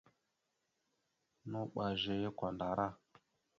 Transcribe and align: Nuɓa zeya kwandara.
Nuɓa 1.51 1.85
zeya 2.01 2.29
kwandara. 2.37 2.87